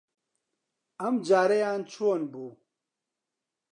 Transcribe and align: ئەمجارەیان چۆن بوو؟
ئەمجارەیان 1.01 1.81
چۆن 1.91 2.21
بوو؟ 2.31 2.49